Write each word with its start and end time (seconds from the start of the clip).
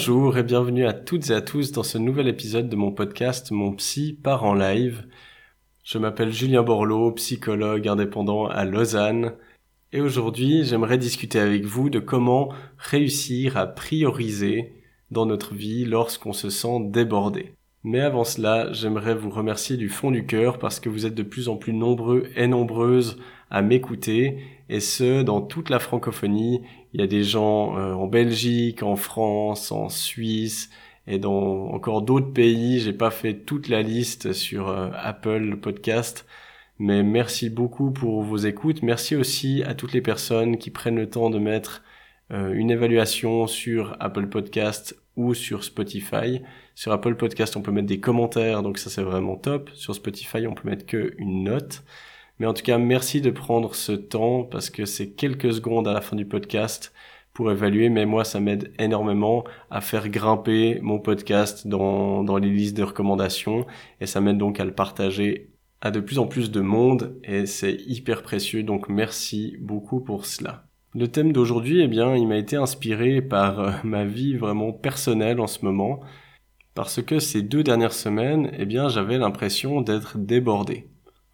Bonjour 0.00 0.38
et 0.38 0.42
bienvenue 0.42 0.86
à 0.86 0.94
toutes 0.94 1.28
et 1.28 1.34
à 1.34 1.42
tous 1.42 1.72
dans 1.72 1.82
ce 1.82 1.98
nouvel 1.98 2.26
épisode 2.26 2.70
de 2.70 2.74
mon 2.74 2.90
podcast 2.90 3.50
Mon 3.50 3.74
Psy 3.74 4.14
part 4.14 4.44
en 4.44 4.54
live. 4.54 5.04
Je 5.84 5.98
m'appelle 5.98 6.32
Julien 6.32 6.62
Borloo, 6.62 7.12
psychologue 7.12 7.86
indépendant 7.86 8.46
à 8.46 8.64
Lausanne 8.64 9.34
et 9.92 10.00
aujourd'hui 10.00 10.64
j'aimerais 10.64 10.96
discuter 10.96 11.38
avec 11.38 11.66
vous 11.66 11.90
de 11.90 11.98
comment 11.98 12.50
réussir 12.78 13.58
à 13.58 13.66
prioriser 13.66 14.72
dans 15.10 15.26
notre 15.26 15.54
vie 15.54 15.84
lorsqu'on 15.84 16.32
se 16.32 16.48
sent 16.48 16.80
débordé. 16.86 17.52
Mais 17.84 18.00
avant 18.00 18.24
cela, 18.24 18.72
j'aimerais 18.72 19.14
vous 19.14 19.28
remercier 19.28 19.76
du 19.76 19.90
fond 19.90 20.10
du 20.10 20.24
cœur 20.24 20.58
parce 20.58 20.80
que 20.80 20.88
vous 20.88 21.04
êtes 21.04 21.14
de 21.14 21.22
plus 21.22 21.50
en 21.50 21.56
plus 21.56 21.74
nombreux 21.74 22.30
et 22.36 22.46
nombreuses 22.46 23.18
à 23.50 23.60
m'écouter 23.60 24.38
et 24.70 24.80
ce 24.80 25.22
dans 25.22 25.42
toute 25.42 25.68
la 25.68 25.78
francophonie 25.78 26.62
il 26.92 27.00
y 27.00 27.04
a 27.04 27.06
des 27.06 27.22
gens 27.22 27.76
euh, 27.78 27.92
en 27.94 28.06
Belgique, 28.06 28.82
en 28.82 28.96
France, 28.96 29.72
en 29.72 29.88
Suisse 29.88 30.70
et 31.06 31.18
dans 31.18 31.68
encore 31.68 32.02
d'autres 32.02 32.32
pays. 32.32 32.80
J'ai 32.80 32.92
pas 32.92 33.10
fait 33.10 33.34
toute 33.34 33.68
la 33.68 33.82
liste 33.82 34.32
sur 34.32 34.68
euh, 34.68 34.90
Apple 34.94 35.56
Podcast, 35.56 36.26
mais 36.78 37.02
merci 37.02 37.50
beaucoup 37.50 37.90
pour 37.92 38.22
vos 38.22 38.38
écoutes. 38.38 38.82
Merci 38.82 39.16
aussi 39.16 39.62
à 39.64 39.74
toutes 39.74 39.92
les 39.92 40.02
personnes 40.02 40.58
qui 40.58 40.70
prennent 40.70 40.96
le 40.96 41.08
temps 41.08 41.30
de 41.30 41.38
mettre 41.38 41.82
euh, 42.32 42.52
une 42.52 42.70
évaluation 42.70 43.46
sur 43.46 43.96
Apple 44.00 44.28
Podcast 44.28 44.96
ou 45.16 45.34
sur 45.34 45.64
Spotify. 45.64 46.42
Sur 46.74 46.92
Apple 46.92 47.16
Podcast, 47.16 47.56
on 47.56 47.62
peut 47.62 47.72
mettre 47.72 47.88
des 47.88 48.00
commentaires, 48.00 48.62
donc 48.62 48.78
ça 48.78 48.90
c'est 48.90 49.02
vraiment 49.02 49.36
top. 49.36 49.70
Sur 49.74 49.94
Spotify, 49.94 50.46
on 50.46 50.54
peut 50.54 50.68
mettre 50.68 50.86
que 50.86 51.14
une 51.18 51.44
note. 51.44 51.82
Mais 52.40 52.46
en 52.46 52.54
tout 52.54 52.62
cas, 52.62 52.78
merci 52.78 53.20
de 53.20 53.30
prendre 53.30 53.74
ce 53.74 53.92
temps 53.92 54.44
parce 54.44 54.70
que 54.70 54.86
c'est 54.86 55.10
quelques 55.10 55.52
secondes 55.52 55.86
à 55.86 55.92
la 55.92 56.00
fin 56.00 56.16
du 56.16 56.24
podcast 56.24 56.94
pour 57.34 57.52
évaluer, 57.52 57.90
mais 57.90 58.06
moi, 58.06 58.24
ça 58.24 58.40
m'aide 58.40 58.72
énormément 58.78 59.44
à 59.70 59.82
faire 59.82 60.08
grimper 60.08 60.80
mon 60.80 60.98
podcast 60.98 61.66
dans, 61.66 62.24
dans 62.24 62.38
les 62.38 62.48
listes 62.48 62.76
de 62.78 62.82
recommandations 62.82 63.66
et 64.00 64.06
ça 64.06 64.22
m'aide 64.22 64.38
donc 64.38 64.58
à 64.58 64.64
le 64.64 64.74
partager 64.74 65.50
à 65.82 65.90
de 65.90 66.00
plus 66.00 66.18
en 66.18 66.26
plus 66.26 66.50
de 66.50 66.62
monde 66.62 67.20
et 67.24 67.44
c'est 67.44 67.76
hyper 67.86 68.22
précieux, 68.22 68.62
donc 68.62 68.88
merci 68.88 69.58
beaucoup 69.60 70.00
pour 70.00 70.24
cela. 70.24 70.64
Le 70.94 71.08
thème 71.08 71.32
d'aujourd'hui, 71.32 71.82
eh 71.82 71.88
bien, 71.88 72.16
il 72.16 72.26
m'a 72.26 72.38
été 72.38 72.56
inspiré 72.56 73.20
par 73.20 73.60
euh, 73.60 73.72
ma 73.84 74.06
vie 74.06 74.34
vraiment 74.34 74.72
personnelle 74.72 75.40
en 75.40 75.46
ce 75.46 75.64
moment 75.64 76.00
parce 76.74 77.02
que 77.02 77.18
ces 77.18 77.42
deux 77.42 77.62
dernières 77.62 77.92
semaines, 77.92 78.50
eh 78.58 78.64
bien, 78.64 78.88
j'avais 78.88 79.18
l'impression 79.18 79.82
d'être 79.82 80.16
débordé. 80.18 80.89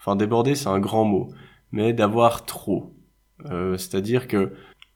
Enfin, 0.06 0.14
déborder, 0.14 0.54
c'est 0.54 0.68
un 0.68 0.78
grand 0.78 1.04
mot, 1.04 1.30
mais 1.72 1.92
d'avoir 1.92 2.46
trop. 2.46 2.94
Euh, 3.50 3.76
c'est-à-dire 3.76 4.28
que 4.28 4.52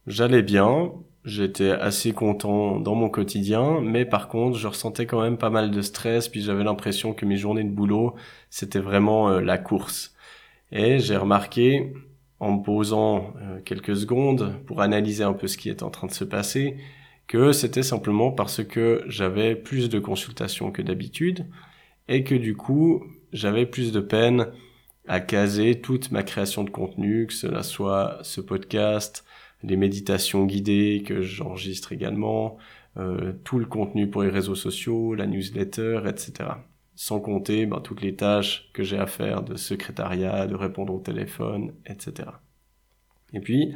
j'allais 0.06 0.42
bien, 0.42 0.92
j'étais 1.24 1.72
assez 1.72 2.12
content 2.12 2.78
dans 2.78 2.94
mon 2.94 3.08
quotidien, 3.08 3.80
mais 3.80 4.04
par 4.04 4.28
contre, 4.28 4.56
je 4.56 4.68
ressentais 4.68 5.06
quand 5.06 5.20
même 5.20 5.36
pas 5.36 5.50
mal 5.50 5.72
de 5.72 5.82
stress, 5.82 6.28
puis 6.28 6.42
j'avais 6.42 6.62
l'impression 6.62 7.12
que 7.12 7.26
mes 7.26 7.36
journées 7.36 7.64
de 7.64 7.70
boulot, 7.70 8.14
c'était 8.50 8.78
vraiment 8.78 9.30
euh, 9.30 9.40
la 9.40 9.58
course. 9.58 10.14
Et 10.70 11.00
j'ai 11.00 11.16
remarqué, 11.16 11.92
en 12.38 12.52
me 12.52 12.62
posant 12.62 13.34
euh, 13.42 13.60
quelques 13.64 13.96
secondes 13.96 14.54
pour 14.66 14.80
analyser 14.80 15.24
un 15.24 15.32
peu 15.32 15.48
ce 15.48 15.58
qui 15.58 15.70
est 15.70 15.82
en 15.82 15.90
train 15.90 16.06
de 16.06 16.12
se 16.12 16.24
passer, 16.24 16.76
que 17.26 17.50
c'était 17.50 17.82
simplement 17.82 18.30
parce 18.30 18.62
que 18.62 19.02
j'avais 19.08 19.56
plus 19.56 19.88
de 19.88 19.98
consultations 19.98 20.70
que 20.70 20.82
d'habitude, 20.82 21.46
et 22.06 22.22
que 22.22 22.36
du 22.36 22.56
coup, 22.56 23.02
j'avais 23.32 23.66
plus 23.66 23.90
de 23.90 24.00
peine 24.00 24.46
à 25.10 25.18
caser 25.18 25.80
toute 25.80 26.12
ma 26.12 26.22
création 26.22 26.62
de 26.62 26.70
contenu, 26.70 27.26
que 27.26 27.32
cela 27.32 27.64
soit 27.64 28.20
ce 28.22 28.40
podcast, 28.40 29.24
les 29.64 29.76
méditations 29.76 30.46
guidées 30.46 31.02
que 31.04 31.20
j'enregistre 31.20 31.90
également, 31.90 32.58
euh, 32.96 33.32
tout 33.42 33.58
le 33.58 33.66
contenu 33.66 34.08
pour 34.08 34.22
les 34.22 34.30
réseaux 34.30 34.54
sociaux, 34.54 35.16
la 35.16 35.26
newsletter, 35.26 36.02
etc. 36.06 36.50
Sans 36.94 37.18
compter 37.18 37.66
ben, 37.66 37.80
toutes 37.80 38.02
les 38.02 38.14
tâches 38.14 38.70
que 38.72 38.84
j'ai 38.84 38.98
à 38.98 39.08
faire 39.08 39.42
de 39.42 39.56
secrétariat, 39.56 40.46
de 40.46 40.54
répondre 40.54 40.94
au 40.94 41.00
téléphone, 41.00 41.72
etc. 41.86 42.28
Et 43.32 43.40
puis, 43.40 43.74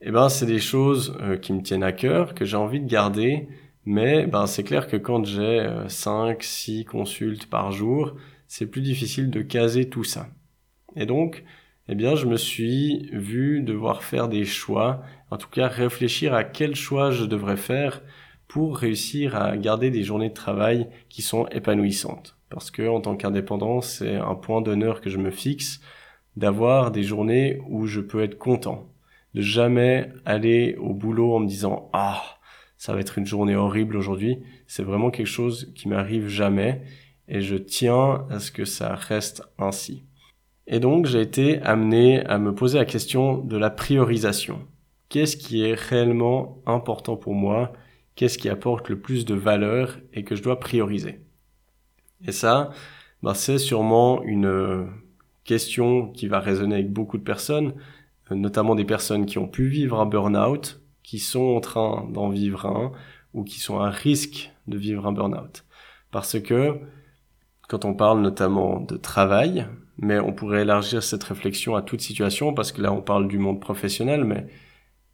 eh 0.00 0.12
ben, 0.12 0.28
c'est 0.28 0.46
des 0.46 0.60
choses 0.60 1.18
euh, 1.22 1.38
qui 1.38 1.52
me 1.52 1.60
tiennent 1.60 1.82
à 1.82 1.90
cœur, 1.90 2.34
que 2.34 2.44
j'ai 2.44 2.56
envie 2.56 2.80
de 2.80 2.88
garder, 2.88 3.48
mais 3.84 4.28
ben, 4.28 4.46
c'est 4.46 4.62
clair 4.62 4.86
que 4.86 4.96
quand 4.96 5.24
j'ai 5.24 5.68
5, 5.88 6.14
euh, 6.14 6.34
6 6.38 6.84
consultes 6.84 7.46
par 7.46 7.72
jour, 7.72 8.14
c'est 8.50 8.66
plus 8.66 8.80
difficile 8.82 9.30
de 9.30 9.42
caser 9.42 9.88
tout 9.88 10.02
ça. 10.02 10.28
Et 10.96 11.06
donc, 11.06 11.44
eh 11.88 11.94
bien, 11.94 12.16
je 12.16 12.26
me 12.26 12.36
suis 12.36 13.08
vu 13.12 13.60
devoir 13.60 14.02
faire 14.02 14.28
des 14.28 14.44
choix, 14.44 15.04
en 15.30 15.36
tout 15.36 15.48
cas 15.48 15.68
réfléchir 15.68 16.34
à 16.34 16.42
quel 16.42 16.74
choix 16.74 17.12
je 17.12 17.24
devrais 17.24 17.56
faire 17.56 18.02
pour 18.48 18.76
réussir 18.76 19.36
à 19.36 19.56
garder 19.56 19.90
des 19.90 20.02
journées 20.02 20.30
de 20.30 20.34
travail 20.34 20.88
qui 21.08 21.22
sont 21.22 21.46
épanouissantes. 21.52 22.36
Parce 22.48 22.72
que, 22.72 22.88
en 22.88 23.00
tant 23.00 23.14
qu'indépendant, 23.14 23.82
c'est 23.82 24.16
un 24.16 24.34
point 24.34 24.62
d'honneur 24.62 25.00
que 25.00 25.10
je 25.10 25.18
me 25.18 25.30
fixe 25.30 25.80
d'avoir 26.36 26.90
des 26.90 27.04
journées 27.04 27.60
où 27.68 27.86
je 27.86 28.00
peux 28.00 28.20
être 28.20 28.36
content. 28.36 28.92
De 29.34 29.42
jamais 29.42 30.08
aller 30.24 30.74
au 30.80 30.92
boulot 30.92 31.36
en 31.36 31.38
me 31.38 31.46
disant, 31.46 31.88
ah, 31.92 32.20
ça 32.76 32.94
va 32.94 33.00
être 33.00 33.16
une 33.16 33.26
journée 33.26 33.54
horrible 33.54 33.96
aujourd'hui. 33.96 34.40
C'est 34.66 34.82
vraiment 34.82 35.12
quelque 35.12 35.26
chose 35.28 35.72
qui 35.76 35.86
m'arrive 35.86 36.26
jamais 36.26 36.82
et 37.30 37.40
je 37.40 37.56
tiens 37.56 38.26
à 38.28 38.40
ce 38.40 38.50
que 38.50 38.64
ça 38.66 38.94
reste 38.94 39.42
ainsi. 39.56 40.04
Et 40.66 40.80
donc 40.80 41.06
j'ai 41.06 41.20
été 41.20 41.62
amené 41.62 42.24
à 42.26 42.38
me 42.38 42.54
poser 42.54 42.78
la 42.78 42.84
question 42.84 43.38
de 43.38 43.56
la 43.56 43.70
priorisation. 43.70 44.58
Qu'est-ce 45.08 45.36
qui 45.36 45.64
est 45.64 45.74
réellement 45.74 46.60
important 46.66 47.16
pour 47.16 47.34
moi? 47.34 47.72
Qu'est-ce 48.16 48.36
qui 48.36 48.48
apporte 48.48 48.88
le 48.88 49.00
plus 49.00 49.24
de 49.24 49.34
valeur 49.34 49.98
et 50.12 50.24
que 50.24 50.36
je 50.36 50.42
dois 50.42 50.60
prioriser? 50.60 51.20
Et 52.26 52.32
ça, 52.32 52.70
bah, 53.22 53.34
c'est 53.34 53.58
sûrement 53.58 54.22
une 54.22 54.88
question 55.44 56.08
qui 56.08 56.28
va 56.28 56.38
résonner 56.38 56.74
avec 56.74 56.92
beaucoup 56.92 57.18
de 57.18 57.22
personnes, 57.22 57.74
notamment 58.30 58.74
des 58.74 58.84
personnes 58.84 59.26
qui 59.26 59.38
ont 59.38 59.48
pu 59.48 59.68
vivre 59.68 59.98
un 59.98 60.06
burn-out, 60.06 60.80
qui 61.02 61.18
sont 61.18 61.56
en 61.56 61.60
train 61.60 62.06
d'en 62.12 62.28
vivre 62.28 62.66
un, 62.66 62.92
ou 63.34 63.42
qui 63.42 63.58
sont 63.58 63.80
à 63.80 63.90
risque 63.90 64.52
de 64.66 64.76
vivre 64.76 65.06
un 65.06 65.12
burn-out. 65.12 65.64
Parce 66.10 66.38
que 66.40 66.78
quand 67.70 67.84
on 67.84 67.94
parle 67.94 68.20
notamment 68.20 68.80
de 68.80 68.96
travail, 68.96 69.64
mais 69.96 70.18
on 70.18 70.32
pourrait 70.32 70.62
élargir 70.62 71.04
cette 71.04 71.22
réflexion 71.22 71.76
à 71.76 71.82
toute 71.82 72.00
situation 72.00 72.52
parce 72.52 72.72
que 72.72 72.82
là 72.82 72.92
on 72.92 73.00
parle 73.00 73.28
du 73.28 73.38
monde 73.38 73.60
professionnel, 73.60 74.24
mais 74.24 74.48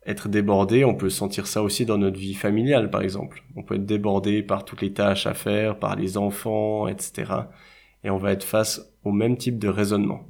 être 0.06 0.31
débordé, 0.31 0.83
on 0.83 0.94
peut 0.94 1.11
sentir 1.11 1.49
ça 1.49 1.62
aussi 1.62 1.84
dans 1.84 1.99
notre 1.99 2.19
vie 2.19 2.33
familiale 2.33 2.89
par 2.89 3.03
exemple. 3.03 3.44
On 3.56 3.62
peut 3.62 3.75
être 3.75 3.84
débordé 3.84 4.43
par 4.43 4.65
toutes 4.65 4.81
les 4.81 4.94
tâches 4.94 5.27
à 5.27 5.34
faire, 5.34 5.78
par 5.78 5.97
les 5.97 6.17
enfants, 6.17 6.89
etc. 6.89 7.31
Et 8.05 8.09
on 8.09 8.17
va 8.17 8.33
être 8.33 8.44
face 8.44 8.91
au 9.05 9.12
même 9.12 9.37
type 9.37 9.59
de 9.59 9.69
raisonnement. 9.69 10.23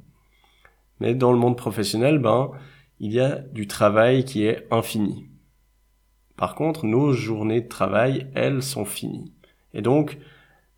Mais 0.99 1.15
dans 1.15 1.31
le 1.31 1.37
monde 1.37 1.55
professionnel, 1.55 2.19
ben, 2.19 2.51
il 2.99 3.13
y 3.13 3.21
a 3.21 3.37
du 3.37 3.67
travail 3.67 4.25
qui 4.25 4.43
est 4.43 4.67
infini. 4.69 5.29
Par 6.35 6.55
contre, 6.55 6.85
nos 6.85 7.13
journées 7.13 7.61
de 7.61 7.69
travail, 7.69 8.27
elles, 8.35 8.63
sont 8.63 8.83
finies. 8.83 9.31
Et 9.73 9.81
donc, 9.81 10.17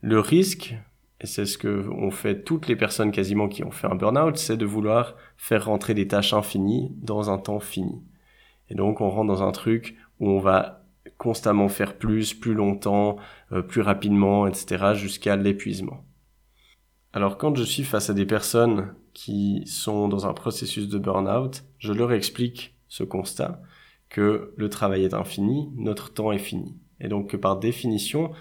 le 0.02 0.20
risque 0.20 0.76
et 1.22 1.28
c'est 1.28 1.46
ce 1.46 1.58
que 1.58 1.90
ont 1.90 2.12
fait 2.12 2.44
toutes 2.44 2.68
les 2.68 2.76
personnes 2.76 3.12
quasiment 3.12 3.48
qui 3.48 3.64
ont 3.64 3.72
fait 3.72 3.88
un 3.88 3.96
burn-out, 3.96 4.38
c'est 4.38 4.58
de 4.58 4.66
vouloir 4.66 5.16
faire 5.38 5.66
rentrer 5.66 5.94
des 5.94 6.08
tâches 6.08 6.34
infinies 6.34 6.94
dans 6.98 7.30
un 7.30 7.38
temps 7.38 7.60
fini. 7.60 8.02
Et 8.70 8.76
donc 8.76 9.02
on 9.02 9.10
rentre 9.10 9.28
dans 9.28 9.44
un 9.44 9.52
truc 9.52 9.98
où 10.20 10.30
on 10.30 10.40
va 10.40 10.86
constamment 11.18 11.68
faire 11.68 11.98
plus, 11.98 12.34
plus 12.34 12.54
longtemps, 12.54 13.18
euh, 13.52 13.62
plus 13.62 13.82
rapidement, 13.82 14.48
etc., 14.48 14.94
jusqu'à 14.94 15.36
l'épuisement. 15.36 16.06
Alors 17.12 17.38
quand 17.38 17.56
je 17.56 17.64
suis 17.64 17.84
face 17.84 18.10
à 18.10 18.14
des 18.14 18.26
personnes 18.26 18.94
qui 19.14 19.64
sont 19.66 20.08
dans 20.08 20.28
un 20.28 20.34
processus 20.34 20.88
de 20.88 21.00
burn-out, 21.00 21.64
je 21.80 21.92
leur 21.92 22.14
explique 22.14 22.76
ce 22.88 23.04
constat, 23.04 23.62
que 24.10 24.54
le 24.56 24.70
travail 24.70 25.04
est 25.04 25.14
infini, 25.14 25.70
notre 25.76 26.14
temps 26.14 26.32
est 26.32 26.40
fini. 26.40 26.78
Et 27.02 27.08
donc 27.08 27.32
que 27.32 27.38
par 27.38 27.58
définition, 27.58 28.32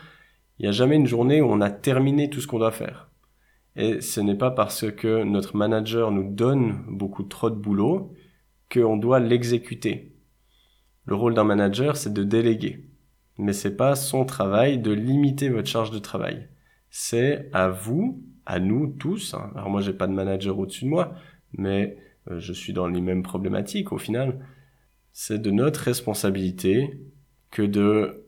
il 0.59 0.63
n'y 0.63 0.69
a 0.69 0.73
jamais 0.73 0.97
une 0.97 1.07
journée 1.07 1.41
où 1.41 1.47
on 1.47 1.61
a 1.61 1.71
terminé 1.71 2.31
tout 2.31 2.41
ce 2.41 2.47
qu'on 2.47 2.59
doit 2.59 2.73
faire. 2.73 3.11
Et 3.77 4.01
ce 4.01 4.21
n'est 4.21 4.37
pas 4.37 4.51
parce 4.51 4.91
que 4.91 5.23
notre 5.23 5.57
manager 5.57 6.11
nous 6.11 6.33
donne 6.33 6.85
beaucoup 6.89 7.23
trop 7.23 7.49
de 7.49 7.55
boulot 7.55 8.13
qu'on 8.73 8.97
doit 8.97 9.21
l'exécuter. 9.21 10.17
Le 11.05 11.15
rôle 11.15 11.35
d'un 11.35 11.45
manager, 11.45 11.97
c'est 11.97 12.13
de 12.13 12.25
déléguer. 12.25 12.85
Mais 13.39 13.53
c'est 13.53 13.77
pas 13.77 13.95
son 13.95 14.25
travail 14.25 14.79
de 14.79 14.91
limiter 14.91 15.49
votre 15.49 15.69
charge 15.69 15.93
de 15.93 15.99
travail. 15.99 16.49
C'est 16.91 17.49
à 17.53 17.69
vous, 17.69 18.23
à 18.47 18.59
nous 18.59 18.89
tous. 18.89 19.35
Hein. 19.35 19.53
Alors 19.55 19.71
moi, 19.71 19.81
j'ai 19.81 19.93
pas 19.93 20.09
de 20.09 20.13
manager 20.13 20.59
au-dessus 20.59 20.85
de 20.85 20.91
moi, 20.91 21.15
mais 21.53 21.97
euh, 22.31 22.41
je 22.41 22.53
suis 22.53 22.73
dans 22.73 22.89
les 22.89 23.01
mêmes 23.01 23.23
problématiques 23.23 23.93
au 23.93 23.99
final. 23.99 24.45
C'est 25.13 25.41
de 25.41 25.51
notre 25.51 25.81
responsabilité 25.81 27.01
que 27.51 27.63
de 27.63 28.27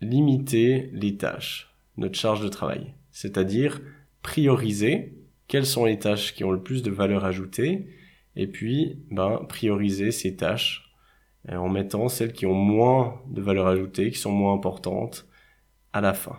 limiter 0.00 0.90
les 0.92 1.16
tâches, 1.16 1.67
notre 1.98 2.18
charge 2.18 2.40
de 2.40 2.48
travail. 2.48 2.94
C'est-à-dire 3.10 3.80
prioriser 4.22 5.18
quelles 5.48 5.66
sont 5.66 5.84
les 5.84 5.98
tâches 5.98 6.34
qui 6.34 6.44
ont 6.44 6.50
le 6.50 6.62
plus 6.62 6.82
de 6.82 6.90
valeur 6.90 7.24
ajoutée 7.24 7.88
et 8.36 8.46
puis 8.46 9.02
ben, 9.10 9.44
prioriser 9.48 10.12
ces 10.12 10.36
tâches 10.36 10.94
euh, 11.50 11.56
en 11.56 11.68
mettant 11.68 12.08
celles 12.08 12.32
qui 12.32 12.46
ont 12.46 12.54
moins 12.54 13.20
de 13.28 13.42
valeur 13.42 13.66
ajoutée, 13.66 14.10
qui 14.10 14.18
sont 14.18 14.32
moins 14.32 14.54
importantes 14.54 15.26
à 15.92 16.00
la 16.00 16.14
fin. 16.14 16.36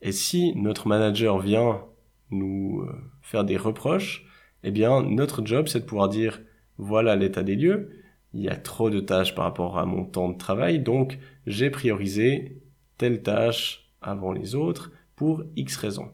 Et 0.00 0.12
si 0.12 0.54
notre 0.56 0.88
manager 0.88 1.38
vient 1.38 1.84
nous 2.30 2.82
euh, 2.82 2.92
faire 3.20 3.44
des 3.44 3.56
reproches, 3.56 4.26
eh 4.64 4.70
bien 4.70 5.02
notre 5.02 5.44
job 5.44 5.68
c'est 5.68 5.80
de 5.80 5.84
pouvoir 5.84 6.08
dire 6.08 6.40
voilà 6.78 7.16
l'état 7.16 7.42
des 7.42 7.56
lieux, 7.56 8.02
il 8.32 8.40
y 8.40 8.48
a 8.48 8.56
trop 8.56 8.88
de 8.88 9.00
tâches 9.00 9.34
par 9.34 9.44
rapport 9.44 9.78
à 9.78 9.84
mon 9.84 10.04
temps 10.04 10.30
de 10.30 10.38
travail, 10.38 10.80
donc 10.80 11.18
j'ai 11.46 11.68
priorisé 11.68 12.62
telle 12.96 13.22
tâche 13.22 13.81
avant 14.02 14.32
les 14.32 14.54
autres 14.54 14.90
pour 15.16 15.42
X 15.56 15.76
raisons. 15.76 16.10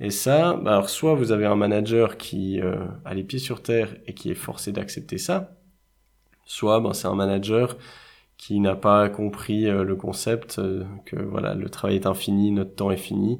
Et 0.00 0.10
ça, 0.10 0.54
bah, 0.54 0.72
alors 0.72 0.90
soit 0.90 1.14
vous 1.14 1.32
avez 1.32 1.46
un 1.46 1.56
manager 1.56 2.16
qui 2.16 2.60
euh, 2.60 2.86
a 3.04 3.14
les 3.14 3.22
pieds 3.22 3.38
sur 3.38 3.62
terre 3.62 3.96
et 4.06 4.14
qui 4.14 4.30
est 4.30 4.34
forcé 4.34 4.72
d'accepter 4.72 5.18
ça, 5.18 5.56
soit 6.44 6.80
bah, 6.80 6.92
c'est 6.94 7.08
un 7.08 7.14
manager 7.14 7.76
qui 8.36 8.58
n'a 8.58 8.74
pas 8.74 9.08
compris 9.08 9.66
euh, 9.66 9.84
le 9.84 9.94
concept 9.94 10.58
euh, 10.58 10.84
que 11.06 11.16
voilà 11.16 11.54
le 11.54 11.68
travail 11.68 11.96
est 11.96 12.06
infini, 12.06 12.50
notre 12.50 12.74
temps 12.74 12.90
est 12.90 12.96
fini, 12.96 13.38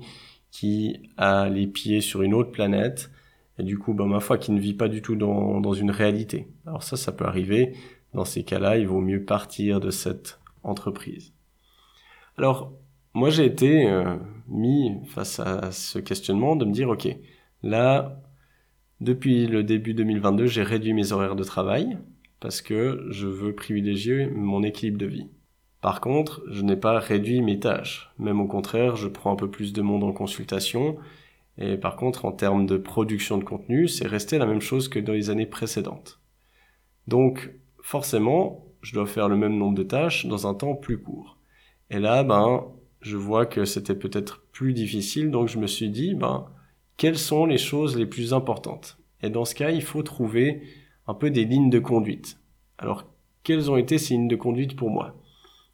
qui 0.50 1.10
a 1.16 1.48
les 1.48 1.66
pieds 1.66 2.00
sur 2.00 2.22
une 2.22 2.34
autre 2.34 2.52
planète 2.52 3.10
et 3.58 3.62
du 3.62 3.78
coup, 3.78 3.93
bah, 3.94 4.06
ma 4.06 4.20
foi, 4.20 4.38
qui 4.38 4.52
ne 4.52 4.60
vit 4.60 4.75
pas 4.75 4.88
du 4.88 5.02
tout 5.02 5.16
dans, 5.16 5.60
dans 5.60 5.75
une 5.75 5.90
réalité. 5.90 6.48
Alors 6.66 6.82
ça, 6.82 6.96
ça 6.96 7.12
peut 7.12 7.25
arriver. 7.25 7.75
Dans 8.14 8.25
ces 8.25 8.44
cas-là, 8.44 8.78
il 8.78 8.87
vaut 8.87 9.00
mieux 9.00 9.25
partir 9.25 9.81
de 9.81 9.90
cette 9.90 10.40
entreprise. 10.62 11.32
Alors, 12.38 12.72
moi 13.14 13.31
j'ai 13.31 13.44
été 13.44 13.88
euh, 13.88 14.17
mis 14.49 15.00
face 15.06 15.41
à 15.41 15.73
ce 15.73 15.99
questionnement 15.99 16.56
de 16.56 16.64
me 16.64 16.73
dire 16.73 16.88
ok 16.88 17.09
là 17.62 18.20
depuis 19.00 19.47
le 19.47 19.62
début 19.64 19.94
2022 19.94 20.47
j'ai 20.47 20.62
réduit 20.62 20.93
mes 20.94 21.12
horaires 21.12 21.37
de 21.37 21.44
travail 21.44 21.99
parce 22.43 22.61
que 22.61 23.06
je 23.11 23.29
veux 23.29 23.55
privilégier 23.55 24.26
mon 24.26 24.64
équilibre 24.64 24.99
de 24.99 25.06
vie. 25.06 25.29
Par 25.81 26.00
contre, 26.00 26.43
je 26.50 26.62
n'ai 26.62 26.75
pas 26.75 26.99
réduit 26.99 27.41
mes 27.41 27.61
tâches. 27.61 28.12
Même 28.19 28.41
au 28.41 28.49
contraire, 28.49 28.97
je 28.97 29.06
prends 29.06 29.32
un 29.32 29.37
peu 29.37 29.49
plus 29.49 29.73
de 29.73 29.81
monde 29.81 30.03
en 30.03 30.12
consultation. 30.12 30.97
Et 31.56 31.76
par 31.76 31.94
contre, 31.94 32.25
en 32.25 32.32
termes 32.32 32.67
de 32.67 32.76
production 32.76 33.38
de 33.38 33.44
contenu, 33.44 33.87
c'est 33.87 34.08
resté 34.08 34.38
la 34.38 34.47
même 34.47 34.61
chose 34.61 34.88
que 34.88 34.99
dans 34.99 35.12
les 35.12 35.31
années 35.31 35.47
précédentes. 35.47 36.20
Donc, 37.06 37.53
forcément, 37.81 38.67
je 38.81 38.93
dois 38.93 39.06
faire 39.06 39.29
le 39.29 39.37
même 39.37 39.56
nombre 39.56 39.76
de 39.76 39.85
tâches 39.85 40.26
dans 40.26 40.49
un 40.49 40.55
temps 40.55 40.75
plus 40.75 41.00
court. 41.00 41.38
Et 41.91 42.00
là, 42.00 42.25
ben, 42.25 42.65
je 43.02 43.16
vois 43.16 43.46
que 43.46 43.64
c'était 43.64 43.94
peut-être 43.94 44.43
plus 44.52 44.72
difficile, 44.72 45.31
donc 45.31 45.49
je 45.49 45.58
me 45.58 45.66
suis 45.66 45.90
dit, 45.90 46.14
ben, 46.14 46.46
quelles 46.96 47.19
sont 47.19 47.46
les 47.46 47.58
choses 47.58 47.96
les 47.96 48.06
plus 48.06 48.32
importantes? 48.32 48.99
Et 49.22 49.31
dans 49.31 49.44
ce 49.44 49.54
cas, 49.54 49.70
il 49.70 49.82
faut 49.82 50.02
trouver 50.02 50.62
un 51.06 51.14
peu 51.14 51.31
des 51.31 51.44
lignes 51.44 51.70
de 51.70 51.78
conduite. 51.78 52.38
Alors, 52.78 53.04
quelles 53.43 53.70
ont 53.70 53.76
été 53.76 53.99
ces 53.99 54.14
lignes 54.14 54.28
de 54.28 54.37
conduite 54.37 54.76
pour 54.76 54.90
moi? 54.90 55.16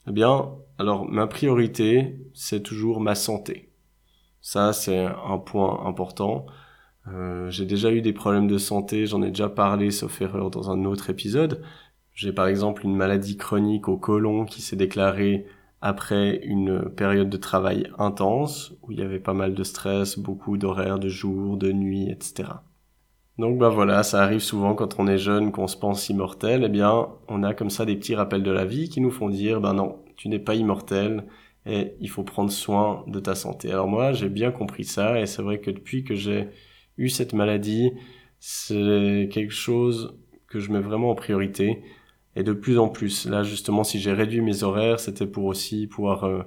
Eh 0.08 0.12
bien, 0.12 0.50
alors 0.78 1.06
ma 1.06 1.26
priorité, 1.26 2.18
c'est 2.32 2.62
toujours 2.62 3.00
ma 3.00 3.14
santé. 3.14 3.72
Ça, 4.40 4.72
c'est 4.72 5.04
un 5.04 5.38
point 5.38 5.84
important. 5.86 6.46
Euh, 7.08 7.50
j'ai 7.50 7.66
déjà 7.66 7.90
eu 7.90 8.00
des 8.00 8.12
problèmes 8.12 8.48
de 8.48 8.58
santé, 8.58 9.06
j'en 9.06 9.22
ai 9.22 9.28
déjà 9.28 9.48
parlé, 9.48 9.90
sauf 9.90 10.20
erreur, 10.22 10.50
dans 10.50 10.70
un 10.70 10.84
autre 10.84 11.10
épisode. 11.10 11.62
J'ai 12.14 12.32
par 12.32 12.46
exemple 12.46 12.84
une 12.84 12.96
maladie 12.96 13.36
chronique 13.36 13.88
au 13.88 13.96
côlon 13.96 14.44
qui 14.44 14.62
s'est 14.62 14.76
déclarée 14.76 15.46
après 15.80 16.40
une 16.44 16.90
période 16.90 17.30
de 17.30 17.36
travail 17.36 17.90
intense 17.98 18.74
où 18.82 18.92
il 18.92 18.98
y 18.98 19.02
avait 19.02 19.20
pas 19.20 19.34
mal 19.34 19.54
de 19.54 19.62
stress, 19.62 20.18
beaucoup 20.18 20.56
d'horaires 20.58 20.98
de 20.98 21.08
jour, 21.08 21.56
de 21.56 21.72
nuit, 21.72 22.10
etc. 22.10 22.48
Donc 23.38 23.58
bah 23.58 23.68
voilà, 23.68 24.02
ça 24.02 24.22
arrive 24.22 24.40
souvent 24.40 24.74
quand 24.74 24.98
on 24.98 25.06
est 25.06 25.18
jeune, 25.18 25.52
qu'on 25.52 25.68
se 25.68 25.76
pense 25.76 26.08
immortel, 26.08 26.64
eh 26.64 26.68
bien 26.68 27.08
on 27.28 27.44
a 27.44 27.54
comme 27.54 27.70
ça 27.70 27.84
des 27.84 27.96
petits 27.96 28.16
rappels 28.16 28.42
de 28.42 28.50
la 28.50 28.64
vie 28.64 28.88
qui 28.88 29.00
nous 29.00 29.12
font 29.12 29.28
dire 29.28 29.60
ben 29.60 29.74
non, 29.74 30.02
tu 30.16 30.28
n'es 30.28 30.40
pas 30.40 30.56
immortel 30.56 31.24
et 31.64 31.94
il 32.00 32.10
faut 32.10 32.24
prendre 32.24 32.50
soin 32.50 33.04
de 33.06 33.20
ta 33.20 33.36
santé. 33.36 33.70
Alors 33.70 33.86
moi 33.86 34.12
j'ai 34.12 34.28
bien 34.28 34.50
compris 34.50 34.84
ça 34.84 35.20
et 35.20 35.26
c'est 35.26 35.42
vrai 35.42 35.60
que 35.60 35.70
depuis 35.70 36.02
que 36.02 36.16
j'ai 36.16 36.48
eu 36.96 37.08
cette 37.08 37.32
maladie, 37.32 37.92
c'est 38.40 39.28
quelque 39.32 39.52
chose 39.52 40.18
que 40.48 40.58
je 40.58 40.72
mets 40.72 40.80
vraiment 40.80 41.10
en 41.10 41.14
priorité 41.14 41.82
et 42.38 42.44
de 42.44 42.52
plus 42.52 42.78
en 42.78 42.88
plus. 42.88 43.26
Là, 43.26 43.42
justement, 43.42 43.82
si 43.82 43.98
j'ai 43.98 44.12
réduit 44.12 44.40
mes 44.40 44.62
horaires, 44.62 45.00
c'était 45.00 45.26
pour 45.26 45.46
aussi 45.46 45.88
pouvoir 45.88 46.22
euh, 46.22 46.44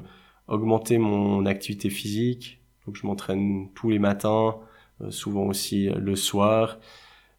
augmenter 0.47 0.97
mon 0.97 1.45
activité 1.45 1.89
physique. 1.89 2.61
Donc, 2.85 2.95
je 2.95 3.05
m'entraîne 3.05 3.67
tous 3.75 3.89
les 3.89 3.99
matins, 3.99 4.55
euh, 5.01 5.11
souvent 5.11 5.43
aussi 5.47 5.89
euh, 5.89 5.95
le 5.99 6.15
soir. 6.15 6.79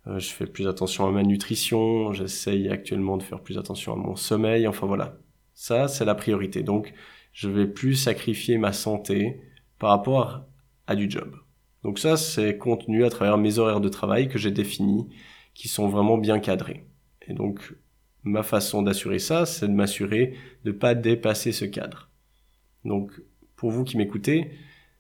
je 0.07 0.29
fais 0.29 0.47
plus 0.47 0.69
attention 0.69 1.07
à 1.07 1.11
ma 1.11 1.23
nutrition. 1.23 2.13
J'essaye 2.13 2.69
actuellement 2.69 3.17
de 3.17 3.23
faire 3.23 3.41
plus 3.41 3.57
attention 3.57 3.95
à 3.95 3.97
mon 3.97 4.17
sommeil. 4.17 4.67
Enfin, 4.69 4.87
voilà. 4.87 5.17
Ça, 5.55 5.89
c'est 5.89 6.05
la 6.05 6.15
priorité. 6.15 6.63
Donc, 6.63 6.93
je 7.33 7.49
vais 7.49 7.67
plus 7.67 7.95
sacrifier 7.95 8.59
ma 8.59 8.73
santé 8.75 9.41
par 9.79 9.91
rapport 9.91 10.45
à 10.87 10.95
du 10.95 11.11
job. 11.11 11.35
Donc 11.85 11.99
ça, 11.99 12.19
c'est 12.19 12.59
contenu 12.59 13.05
à 13.05 13.11
travers 13.11 13.39
mes 13.39 13.59
horaires 13.59 13.81
de 13.81 13.89
travail 13.89 14.29
que 14.29 14.39
j'ai 14.39 14.51
définis, 14.51 15.09
qui 15.55 15.69
sont 15.69 15.89
vraiment 15.89 16.19
bien 16.19 16.39
cadrés. 16.39 16.87
Et 17.27 17.33
donc, 17.33 17.75
ma 18.25 18.43
façon 18.43 18.83
d'assurer 18.83 19.19
ça, 19.19 19.47
c'est 19.47 19.69
de 19.69 19.73
m'assurer 19.73 20.35
de 20.65 20.71
ne 20.71 20.77
pas 20.77 20.95
dépasser 20.95 21.53
ce 21.53 21.65
cadre. 21.65 22.11
Donc, 22.85 23.13
pour 23.57 23.71
vous 23.71 23.85
qui 23.85 23.97
m'écoutez, 23.97 24.51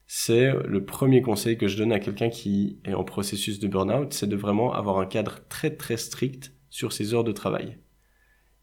c'est 0.06 0.52
le 0.66 0.84
premier 0.84 1.22
conseil 1.22 1.56
que 1.56 1.68
je 1.68 1.78
donne 1.78 1.92
à 1.92 2.00
quelqu'un 2.00 2.28
qui 2.28 2.78
est 2.84 2.94
en 2.94 3.04
processus 3.04 3.58
de 3.58 3.68
burn-out, 3.68 4.12
c'est 4.12 4.26
de 4.26 4.36
vraiment 4.36 4.72
avoir 4.72 4.98
un 4.98 5.06
cadre 5.06 5.40
très 5.48 5.70
très 5.70 5.96
strict 5.96 6.52
sur 6.68 6.92
ses 6.92 7.14
heures 7.14 7.24
de 7.24 7.32
travail. 7.32 7.78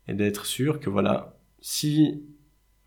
Et 0.08 0.14
d'être 0.14 0.46
sûr 0.46 0.80
que 0.80 0.90
voilà, 0.90 1.38
si 1.60 2.24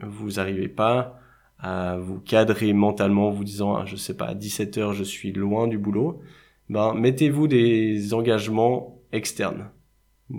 vous 0.01 0.33
n'arrivez 0.33 0.69
pas 0.69 1.19
à 1.59 1.97
vous 1.97 2.19
cadrer 2.21 2.73
mentalement 2.73 3.29
en 3.29 3.31
vous 3.31 3.45
disant, 3.45 3.77
ah, 3.77 3.85
je 3.87 3.97
sais 3.97 4.17
pas, 4.17 4.27
à 4.27 4.35
17 4.35 4.79
heures 4.79 4.93
je 4.93 5.05
suis 5.05 5.33
loin 5.33 5.69
du 5.69 5.79
boulot, 5.79 6.21
ben, 6.69 6.95
mettez-vous 6.95 7.49
des 7.49 8.15
engagements 8.15 9.01
externes. 9.13 9.71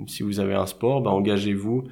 Si 0.08 0.24
vous 0.24 0.40
avez 0.40 0.56
un 0.56 0.66
sport, 0.66 1.02
bah, 1.02 1.12
engagez-vous 1.12 1.86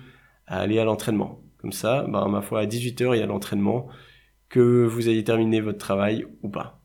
à 0.48 0.60
aller 0.60 0.80
à 0.80 0.86
l'entraînement. 0.86 1.42
Comme 1.58 1.72
ça, 1.72 2.06
bah, 2.08 2.26
ma 2.28 2.42
foi, 2.42 2.62
à 2.62 2.66
18h, 2.66 3.16
il 3.16 3.20
y 3.20 3.24
a 3.24 3.26
l'entraînement, 3.26 3.88
que 4.50 4.86
vous 4.86 5.10
ayez 5.10 5.24
terminé 5.24 5.62
votre 5.62 5.78
travail 5.78 6.26
ou 6.44 6.50
pas. 6.50 6.82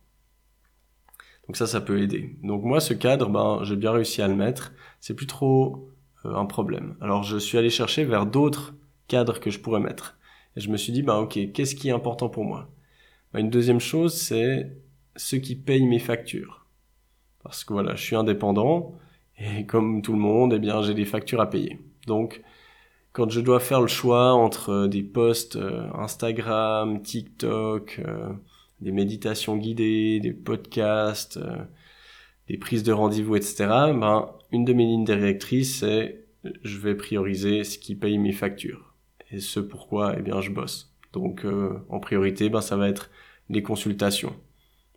Donc 1.47 1.57
ça, 1.57 1.67
ça 1.67 1.81
peut 1.81 2.01
aider. 2.01 2.37
Donc 2.43 2.65
moi, 2.65 2.81
ce 2.81 2.95
cadre, 2.95 3.29
ben, 3.29 3.61
j'ai 3.63 3.77
bien 3.77 3.93
réussi 3.93 4.23
à 4.23 4.29
le 4.29 4.35
mettre. 4.35 4.73
C'est 5.01 5.15
plus 5.15 5.27
trop 5.27 5.89
euh, 6.25 6.35
un 6.35 6.47
problème. 6.47 6.97
Alors 7.01 7.23
je 7.23 7.39
suis 7.39 7.59
allé 7.59 7.71
chercher 7.71 8.05
vers 8.05 8.27
d'autres 8.27 8.75
cadres 9.09 9.41
que 9.41 9.51
je 9.51 9.61
pourrais 9.61 9.81
mettre. 9.81 10.19
Et 10.57 10.61
je 10.61 10.71
me 10.71 10.77
suis 10.77 10.93
dit, 10.93 11.03
ben 11.03 11.17
ok, 11.17 11.53
qu'est-ce 11.53 11.75
qui 11.75 11.89
est 11.89 11.93
important 11.93 12.29
pour 12.29 12.45
moi? 12.45 12.71
Une 13.35 13.51
deuxième 13.51 13.81
chose, 13.81 14.15
c'est 14.15 14.73
ceux 15.17 15.39
qui 15.39 15.57
payent 15.57 15.87
mes 15.87 15.99
factures. 15.99 16.67
Parce 17.43 17.65
que 17.65 17.75
voilà, 17.75 17.95
je 17.95 18.03
suis 18.03 18.17
indépendant, 18.17 18.97
et 19.39 19.67
comme 19.67 20.03
tout 20.03 20.13
le 20.13 20.19
monde, 20.19 20.53
eh 20.55 20.59
bien, 20.59 20.83
j'ai 20.83 20.95
des 20.95 21.05
factures 21.05 21.41
à 21.41 21.51
payer. 21.51 21.79
Donc, 22.07 22.43
quand 23.13 23.31
je 23.31 23.41
dois 23.41 23.61
faire 23.61 23.81
le 23.81 23.87
choix 23.87 24.33
entre 24.33 24.87
des 24.87 25.03
posts 25.03 25.57
euh, 25.57 25.89
Instagram, 25.95 27.03
TikTok, 27.03 28.01
euh, 28.07 28.29
des 28.81 28.93
méditations 28.93 29.57
guidées, 29.57 30.21
des 30.21 30.33
podcasts, 30.33 31.39
euh, 31.39 31.57
des 32.49 32.59
prises 32.59 32.83
de 32.83 32.93
rendez-vous, 32.93 33.37
etc., 33.37 33.67
ben, 33.95 34.31
une 34.53 34.65
de 34.65 34.73
mes 34.73 34.85
lignes 34.85 35.05
directrices, 35.05 35.81
c'est 35.81 36.25
je 36.63 36.79
vais 36.79 36.95
prioriser 36.95 37.65
ce 37.65 37.79
qui 37.79 37.95
paye 37.97 38.19
mes 38.19 38.33
factures. 38.33 38.95
Et 39.31 39.41
ce 39.41 39.61
pourquoi, 39.61 40.15
eh 40.19 40.23
bien, 40.23 40.41
je 40.41 40.51
bosse. 40.51 40.95
Donc, 41.13 41.45
en 41.89 41.99
priorité, 41.99 42.51
ben, 42.51 42.61
ça 42.61 42.77
va 42.77 42.89
être 42.89 43.11
les 43.49 43.63
consultations. 43.63 44.37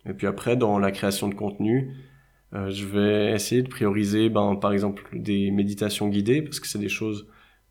Et 0.06 0.12
puis 0.12 0.26
après, 0.26 0.56
dans 0.56 0.78
la 0.78 0.92
création 0.92 1.28
de 1.28 1.34
contenu, 1.34 1.96
euh, 2.54 2.70
je 2.70 2.84
vais 2.86 3.32
essayer 3.32 3.62
de 3.62 3.68
prioriser, 3.68 4.28
ben, 4.28 4.56
par 4.56 4.72
exemple, 4.72 5.08
des 5.12 5.50
méditations 5.50 6.08
guidées, 6.08 6.42
parce 6.42 6.60
que 6.60 6.66
c'est 6.66 6.78
des 6.78 6.88
choses 6.88 7.28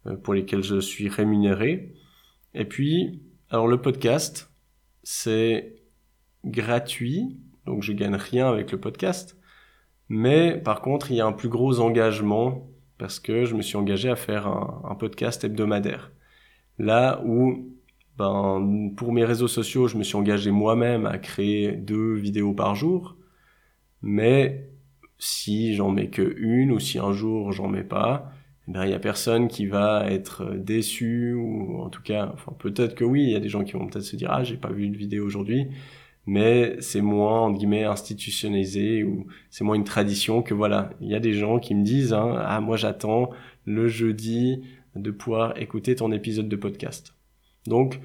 euh, 0.08 0.16
pour 0.16 0.34
lesquelles 0.34 0.64
je 0.64 0.80
suis 0.80 1.10
rémunéré. 1.10 1.94
Et 2.54 2.66
puis, 2.66 3.22
alors 3.50 3.68
le 3.68 3.82
podcast, 3.82 4.52
c'est 5.04 5.76
gratuit, 6.46 7.38
donc 7.66 7.84
je 7.84 7.92
gagne 7.94 8.16
rien 8.16 8.48
avec 8.50 8.72
le 8.72 8.80
podcast. 8.80 9.38
Mais 10.08 10.58
par 10.58 10.82
contre, 10.82 11.12
il 11.12 11.18
y 11.18 11.22
a 11.22 11.26
un 11.26 11.34
plus 11.34 11.50
gros 11.50 11.80
engagement 11.80 12.70
parce 12.98 13.20
que 13.20 13.46
je 13.46 13.56
me 13.56 13.62
suis 13.62 13.78
engagé 13.78 14.10
à 14.10 14.16
faire 14.16 14.48
un, 14.48 14.96
podcast 14.96 15.44
hebdomadaire. 15.44 16.12
Là 16.78 17.22
où, 17.26 17.74
ben, 18.18 18.92
pour 18.98 19.14
mes 19.14 19.24
réseaux 19.26 19.48
sociaux, 19.48 19.88
je 19.88 19.98
me 19.98 20.04
suis 20.04 20.16
engagé 20.16 20.52
moi-même 20.52 21.06
à 21.06 21.18
créer 21.18 21.72
deux 21.74 22.16
vidéos 22.16 22.54
par 22.54 22.76
jour, 22.76 23.16
mais 24.02 24.70
si 25.18 25.76
j'en 25.76 25.92
mets 25.92 26.10
que 26.10 26.36
une 26.38 26.72
ou 26.72 26.80
si 26.80 27.00
un 27.00 27.12
jour 27.12 27.52
j'en 27.52 27.68
mets 27.68 27.84
pas, 27.84 28.32
eh 28.68 28.72
ben, 28.72 28.86
il 28.86 28.92
y 28.92 28.94
a 28.94 29.00
personne 29.00 29.48
qui 29.48 29.66
va 29.66 30.10
être 30.10 30.54
déçu 30.56 31.34
ou 31.34 31.82
en 31.82 31.90
tout 31.90 32.02
cas, 32.02 32.32
enfin 32.34 32.54
peut-être 32.58 32.96
que 32.96 33.04
oui, 33.04 33.24
il 33.24 33.32
y 33.32 33.36
a 33.36 33.40
des 33.40 33.50
gens 33.50 33.64
qui 33.64 33.74
vont 33.74 33.88
peut-être 33.88 34.06
se 34.06 34.16
dire 34.16 34.32
ah 34.32 34.44
j'ai 34.44 34.58
pas 34.58 34.72
vu 34.72 34.90
de 34.90 34.98
vidéo 34.98 35.26
aujourd'hui, 35.26 35.68
mais 36.26 36.76
c'est 36.82 37.02
moins 37.02 37.42
entre 37.42 37.58
guillemets 37.60 37.84
institutionnalisé 37.86 39.04
ou 39.04 39.28
c'est 39.50 39.64
moins 39.64 39.76
une 39.76 39.84
tradition 39.84 40.42
que 40.44 40.54
voilà. 40.54 40.92
Il 41.02 41.10
y 41.10 41.16
a 41.16 41.20
des 41.20 41.34
gens 41.34 41.60
qui 41.60 41.76
me 41.76 41.84
disent 41.84 42.14
hein, 42.14 42.36
ah 42.40 42.62
moi 42.62 42.78
j'attends 42.78 43.32
le 43.66 43.88
jeudi 43.88 44.62
de 44.96 45.12
pouvoir 45.12 45.60
écouter 45.62 45.96
ton 45.96 46.12
épisode 46.12 46.50
de 46.50 46.56
podcast 46.56 47.14
donc 47.70 48.00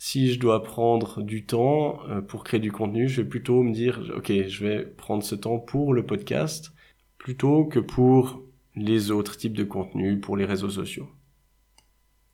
si 0.00 0.32
je 0.32 0.40
dois 0.40 0.62
prendre 0.62 1.20
du 1.20 1.44
temps 1.44 2.00
euh, 2.08 2.22
pour 2.22 2.42
créer 2.42 2.58
du 2.58 2.72
contenu 2.72 3.06
je 3.06 3.20
vais 3.20 3.28
plutôt 3.28 3.62
me 3.62 3.72
dire 3.72 4.00
ok 4.16 4.32
je 4.48 4.64
vais 4.64 4.86
prendre 4.86 5.22
ce 5.22 5.34
temps 5.34 5.58
pour 5.58 5.92
le 5.92 6.06
podcast 6.06 6.72
plutôt 7.18 7.66
que 7.66 7.78
pour 7.78 8.42
les 8.74 9.10
autres 9.10 9.36
types 9.36 9.56
de 9.56 9.64
contenus 9.64 10.20
pour 10.20 10.38
les 10.38 10.46
réseaux 10.46 10.70
sociaux 10.70 11.08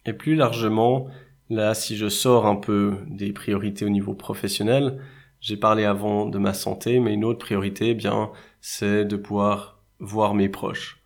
et 0.04 0.12
plus 0.12 0.36
largement 0.36 1.08
là 1.50 1.74
si 1.74 1.96
je 1.96 2.08
sors 2.08 2.46
un 2.46 2.56
peu 2.56 2.98
des 3.08 3.32
priorités 3.32 3.84
au 3.84 3.90
niveau 3.90 4.14
professionnel 4.14 5.02
j'ai 5.40 5.56
parlé 5.56 5.84
avant 5.84 6.26
de 6.26 6.38
ma 6.38 6.54
santé, 6.54 6.98
mais 6.98 7.14
une 7.14 7.24
autre 7.24 7.38
priorité, 7.38 7.90
eh 7.90 7.94
bien, 7.94 8.32
c'est 8.60 9.04
de 9.04 9.16
pouvoir 9.16 9.80
voir 10.00 10.34
mes 10.34 10.48
proches. 10.48 11.00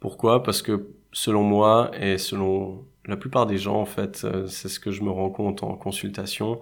Pourquoi? 0.00 0.42
Parce 0.42 0.62
que 0.62 0.94
selon 1.12 1.42
moi 1.42 1.90
et 2.00 2.16
selon 2.16 2.86
la 3.08 3.16
plupart 3.16 3.46
des 3.46 3.58
gens, 3.58 3.80
en 3.80 3.86
fait, 3.86 4.22
euh, 4.24 4.46
c'est 4.46 4.68
ce 4.68 4.78
que 4.78 4.90
je 4.90 5.02
me 5.02 5.10
rends 5.10 5.30
compte 5.30 5.62
en 5.62 5.74
consultation. 5.74 6.60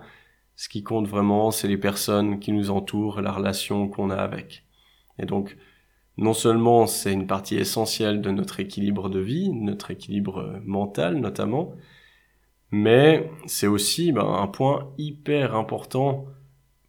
Ce 0.55 0.69
qui 0.69 0.83
compte 0.83 1.09
vraiment, 1.09 1.51
c'est 1.51 1.69
les 1.69 1.77
personnes 1.77 2.39
qui 2.39 2.53
nous 2.53 2.71
entourent, 2.71 3.21
la 3.21 3.33
relation 3.33 3.89
qu'on 3.89 4.11
a 4.11 4.17
avec. 4.17 4.65
Et 5.19 5.27
donc, 5.27 5.57
non 6.17 6.33
seulement 6.33 6.87
c'est 6.87 7.13
une 7.13 7.27
partie 7.27 7.57
essentielle 7.57 8.23
de 8.23 8.31
notre 8.31 8.61
équilibre 8.61 9.11
de 9.11 9.19
vie, 9.19 9.51
notre 9.51 9.91
équilibre 9.91 10.61
mental 10.65 11.17
notamment, 11.17 11.75
mais 12.71 13.31
c'est 13.47 13.67
aussi 13.67 14.13
ben, 14.13 14.27
un 14.27 14.47
point 14.47 14.93
hyper 14.99 15.55
important 15.55 16.27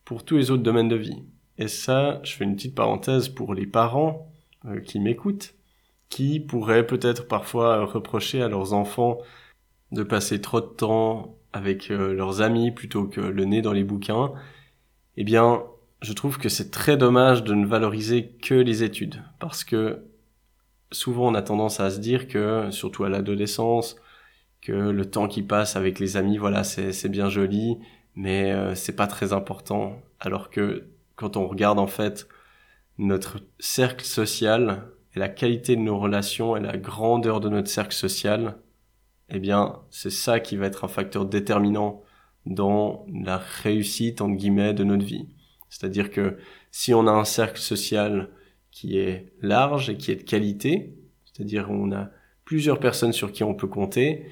pour 0.05 0.23
tous 0.23 0.37
les 0.37 0.51
autres 0.51 0.63
domaines 0.63 0.87
de 0.87 0.95
vie. 0.95 1.23
Et 1.57 1.67
ça, 1.67 2.21
je 2.23 2.33
fais 2.33 2.45
une 2.45 2.55
petite 2.55 2.75
parenthèse 2.75 3.29
pour 3.29 3.53
les 3.53 3.65
parents 3.65 4.31
euh, 4.65 4.79
qui 4.79 4.99
m'écoutent, 4.99 5.55
qui 6.09 6.39
pourraient 6.39 6.87
peut-être 6.87 7.27
parfois 7.27 7.85
reprocher 7.85 8.41
à 8.41 8.47
leurs 8.47 8.73
enfants 8.73 9.19
de 9.91 10.03
passer 10.03 10.41
trop 10.41 10.61
de 10.61 10.65
temps 10.65 11.37
avec 11.53 11.91
euh, 11.91 12.13
leurs 12.13 12.41
amis 12.41 12.71
plutôt 12.71 13.05
que 13.05 13.21
le 13.21 13.45
nez 13.45 13.61
dans 13.61 13.73
les 13.73 13.83
bouquins. 13.83 14.33
Eh 15.15 15.23
bien, 15.23 15.63
je 16.01 16.13
trouve 16.13 16.37
que 16.37 16.49
c'est 16.49 16.71
très 16.71 16.97
dommage 16.97 17.43
de 17.43 17.53
ne 17.53 17.65
valoriser 17.65 18.29
que 18.41 18.53
les 18.53 18.83
études, 18.83 19.23
parce 19.39 19.63
que 19.63 20.03
souvent 20.91 21.27
on 21.27 21.35
a 21.35 21.41
tendance 21.41 21.79
à 21.79 21.89
se 21.89 21.99
dire 21.99 22.27
que, 22.27 22.69
surtout 22.71 23.03
à 23.03 23.09
l'adolescence, 23.09 23.95
que 24.61 24.71
le 24.71 25.09
temps 25.09 25.27
qui 25.27 25.41
passe 25.41 25.75
avec 25.75 25.99
les 25.99 26.17
amis, 26.17 26.37
voilà, 26.37 26.63
c'est 26.63 27.09
bien 27.09 27.29
joli, 27.29 27.77
mais 28.15 28.51
euh, 28.51 28.75
c'est 28.75 28.95
pas 28.95 29.07
très 29.07 29.33
important. 29.33 30.01
Alors 30.19 30.49
que 30.49 30.85
quand 31.15 31.37
on 31.37 31.47
regarde 31.47 31.79
en 31.79 31.87
fait 31.87 32.27
notre 32.97 33.39
cercle 33.59 34.05
social 34.05 34.83
et 35.15 35.19
la 35.19 35.29
qualité 35.29 35.75
de 35.75 35.81
nos 35.81 35.97
relations 35.99 36.55
et 36.57 36.59
la 36.59 36.77
grandeur 36.77 37.39
de 37.39 37.49
notre 37.49 37.69
cercle 37.69 37.95
social, 37.95 38.57
eh 39.29 39.39
bien, 39.39 39.81
c'est 39.89 40.09
ça 40.09 40.39
qui 40.39 40.57
va 40.57 40.67
être 40.67 40.85
un 40.85 40.87
facteur 40.87 41.25
déterminant 41.25 42.01
dans 42.45 43.05
la 43.11 43.37
réussite, 43.37 44.21
entre 44.21 44.35
guillemets, 44.35 44.73
de 44.73 44.83
notre 44.83 45.05
vie. 45.05 45.27
C'est-à-dire 45.69 46.11
que 46.11 46.37
si 46.71 46.93
on 46.93 47.07
a 47.07 47.11
un 47.11 47.25
cercle 47.25 47.59
social 47.59 48.29
qui 48.71 48.97
est 48.97 49.33
large 49.41 49.89
et 49.89 49.97
qui 49.97 50.11
est 50.11 50.15
de 50.15 50.23
qualité, 50.23 50.95
c'est-à-dire 51.25 51.69
on 51.69 51.91
a 51.91 52.09
plusieurs 52.45 52.79
personnes 52.79 53.11
sur 53.11 53.31
qui 53.31 53.43
on 53.43 53.53
peut 53.53 53.67
compter, 53.67 54.27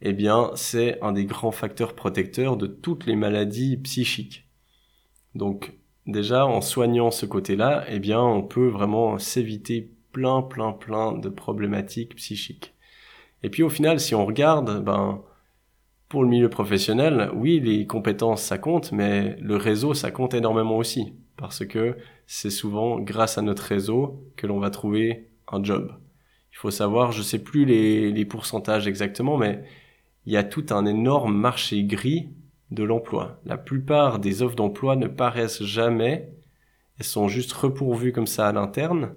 eh 0.00 0.12
bien, 0.12 0.50
c'est 0.54 1.00
un 1.02 1.12
des 1.12 1.26
grands 1.26 1.52
facteurs 1.52 1.94
protecteurs 1.94 2.56
de 2.56 2.66
toutes 2.66 3.06
les 3.06 3.16
maladies 3.16 3.76
psychiques. 3.76 4.48
Donc, 5.34 5.74
déjà, 6.06 6.46
en 6.46 6.60
soignant 6.60 7.10
ce 7.10 7.26
côté-là, 7.26 7.84
eh 7.88 8.00
bien, 8.00 8.20
on 8.20 8.42
peut 8.42 8.66
vraiment 8.66 9.18
s'éviter 9.18 9.92
plein, 10.10 10.42
plein, 10.42 10.72
plein 10.72 11.12
de 11.12 11.28
problématiques 11.28 12.16
psychiques. 12.16 12.74
Et 13.42 13.50
puis, 13.50 13.62
au 13.62 13.68
final, 13.68 14.00
si 14.00 14.14
on 14.14 14.24
regarde, 14.24 14.82
ben, 14.84 15.22
pour 16.08 16.22
le 16.22 16.28
milieu 16.28 16.50
professionnel, 16.50 17.30
oui, 17.34 17.58
les 17.60 17.86
compétences, 17.86 18.42
ça 18.42 18.58
compte, 18.58 18.92
mais 18.92 19.36
le 19.40 19.56
réseau, 19.56 19.94
ça 19.94 20.10
compte 20.10 20.34
énormément 20.34 20.76
aussi. 20.76 21.14
Parce 21.36 21.64
que 21.64 21.96
c'est 22.26 22.50
souvent 22.50 23.00
grâce 23.00 23.38
à 23.38 23.42
notre 23.42 23.62
réseau 23.62 24.22
que 24.36 24.46
l'on 24.46 24.58
va 24.60 24.70
trouver 24.70 25.30
un 25.50 25.64
job. 25.64 25.92
Il 26.52 26.58
faut 26.58 26.70
savoir, 26.70 27.12
je 27.12 27.22
sais 27.22 27.38
plus 27.38 27.64
les, 27.64 28.24
pourcentages 28.26 28.86
exactement, 28.86 29.38
mais 29.38 29.64
il 30.26 30.32
y 30.32 30.36
a 30.36 30.44
tout 30.44 30.66
un 30.70 30.84
énorme 30.86 31.34
marché 31.34 31.82
gris 31.84 32.28
de 32.70 32.84
l'emploi. 32.84 33.40
La 33.44 33.56
plupart 33.56 34.18
des 34.18 34.42
offres 34.42 34.54
d'emploi 34.54 34.96
ne 34.96 35.08
paraissent 35.08 35.62
jamais, 35.62 36.30
elles 36.98 37.06
sont 37.06 37.26
juste 37.26 37.52
repourvues 37.52 38.12
comme 38.12 38.26
ça 38.26 38.48
à 38.48 38.52
l'interne. 38.52 39.14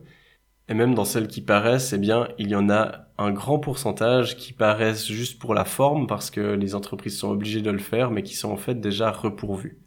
Et 0.70 0.74
même 0.74 0.96
dans 0.96 1.06
celles 1.06 1.28
qui 1.28 1.42
paraissent, 1.42 1.94
eh 1.94 1.98
bien, 1.98 2.30
il 2.40 2.50
y 2.50 2.56
en 2.56 2.70
a 2.70 3.05
un 3.18 3.32
grand 3.32 3.60
pourcentage 3.60 4.38
qui 4.38 4.54
paraissent 4.54 5.08
juste 5.08 5.40
pour 5.40 5.54
la 5.54 5.66
forme 5.66 6.08
parce 6.08 6.30
que 6.30 6.42
les 6.42 6.76
entreprises 6.76 7.18
sont 7.18 7.30
obligées 7.30 7.62
de 7.62 7.72
le 7.72 7.80
faire, 7.80 8.12
mais 8.12 8.24
qui 8.24 8.36
sont 8.36 8.52
en 8.52 8.58
fait 8.58 8.76
déjà 8.76 9.12
repourvues. 9.12 9.80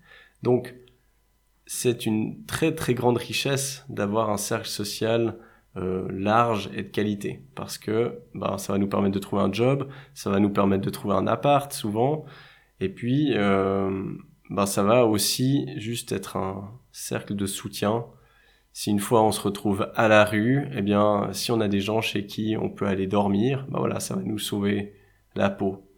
Donc, 0.42 0.75
c'est 1.66 2.06
une 2.06 2.44
très 2.47 2.75
très 2.75 2.94
grande 2.94 3.18
richesse 3.18 3.85
d'avoir 3.90 4.30
un 4.30 4.38
cercle 4.38 4.68
social 4.68 5.38
euh, 5.76 6.08
large 6.11 6.70
et 6.75 6.82
de 6.82 6.88
qualité 6.88 7.44
parce 7.54 7.76
que 7.76 8.20
ben, 8.35 8.56
ça 8.56 8.73
va 8.73 8.78
nous 8.78 8.88
permettre 8.88 9.14
de 9.14 9.18
trouver 9.18 9.42
un 9.42 9.52
job, 9.52 9.88
ça 10.14 10.30
va 10.30 10.40
nous 10.40 10.50
permettre 10.50 10.82
de 10.82 10.90
trouver 10.90 11.14
un 11.14 11.26
appart 11.26 11.70
souvent 11.73 12.25
et 12.80 12.88
puis 12.88 13.35
euh, 13.35 13.90
ben, 14.49 14.64
ça 14.64 14.82
va 14.82 15.04
aussi 15.04 15.68
juste 15.78 16.11
être 16.12 16.37
un 16.38 16.73
cercle 16.90 17.37
de 17.37 17.44
soutien. 17.44 18.06
Si 18.78 18.90
une 18.90 19.00
fois 19.00 19.25
on 19.25 19.32
se 19.32 19.40
retrouve 19.40 19.90
à 19.97 20.06
la 20.06 20.25
rue, 20.25 20.68
eh 20.73 20.82
bien 20.82 21.30
si 21.32 21.50
on 21.50 21.61
a 21.61 21.66
des 21.66 21.80
gens 21.80 22.00
chez 22.00 22.26
qui 22.26 22.56
on 22.56 22.70
peut 22.70 22.87
aller 22.87 23.08
dormir, 23.08 23.66
ben 23.68 23.80
voilà, 23.80 23.99
ça 23.99 24.14
va 24.14 24.23
nous 24.23 24.38
sauver 24.38 24.94
la 25.35 25.50
peau. 25.50 25.90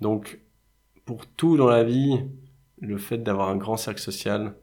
Donc 0.00 0.38
pour 1.04 1.26
tout 1.26 1.56
dans 1.56 1.66
la 1.66 1.82
vie, 1.82 2.20
le 2.78 2.96
fait 2.96 3.18
d'avoir 3.18 3.48
un 3.48 3.56
grand 3.56 3.76
cercle 3.76 4.00
social, 4.00 4.54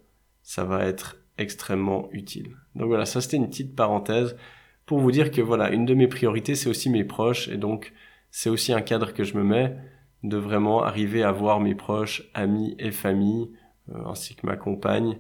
ça 0.41 0.63
va 0.63 0.85
être 0.85 1.17
extrêmement 1.37 2.07
utile. 2.13 2.55
Donc 2.75 2.87
voilà, 2.87 3.05
ça 3.05 3.19
c'était 3.19 3.35
une 3.35 3.49
petite 3.49 3.75
parenthèse 3.75 4.37
pour 4.85 4.99
vous 4.99 5.11
dire 5.11 5.29
que 5.29 5.41
voilà, 5.41 5.69
une 5.69 5.85
de 5.85 5.95
mes 5.95 6.07
priorités 6.07 6.55
c'est 6.55 6.69
aussi 6.69 6.89
mes 6.89 7.03
proches 7.03 7.49
et 7.49 7.57
donc 7.57 7.91
c'est 8.31 8.49
aussi 8.49 8.71
un 8.71 8.81
cadre 8.81 9.11
que 9.11 9.25
je 9.25 9.35
me 9.35 9.43
mets 9.43 9.75
de 10.23 10.37
vraiment 10.37 10.81
arriver 10.81 11.23
à 11.23 11.33
voir 11.33 11.59
mes 11.59 11.75
proches, 11.75 12.23
amis 12.33 12.73
et 12.79 12.91
famille 12.91 13.51
euh, 13.89 14.05
ainsi 14.05 14.33
que 14.33 14.47
ma 14.47 14.55
compagne 14.55 15.17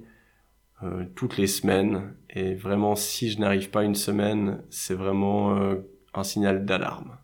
euh, 0.81 1.05
toutes 1.15 1.37
les 1.37 1.47
semaines 1.47 2.15
et 2.29 2.55
vraiment 2.55 2.95
si 2.95 3.29
je 3.29 3.39
n'arrive 3.39 3.69
pas 3.69 3.83
une 3.83 3.95
semaine, 3.95 4.63
c'est 4.69 4.95
vraiment 4.95 5.55
euh, 5.55 5.75
un 6.13 6.23
signal 6.23 6.65
d'alarme. 6.65 7.17